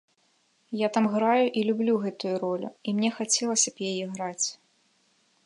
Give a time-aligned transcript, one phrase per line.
[0.77, 4.47] Я там граю і люблю гэтую ролю, і мне хацелася б яе граць.